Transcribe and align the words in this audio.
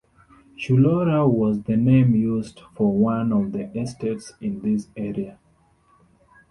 Chullora 0.57 1.29
was 1.29 1.61
the 1.61 1.77
name 1.77 2.15
used 2.15 2.61
for 2.73 2.91
one 2.91 3.31
of 3.31 3.51
the 3.51 3.69
estates 3.77 4.33
in 4.41 4.59
this 4.61 4.87
area. 4.97 5.37